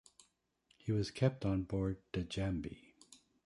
He 0.77 0.91
was 0.91 1.11
kept 1.11 1.45
on 1.45 1.61
board 1.61 1.99
"Djambi". 2.11 2.93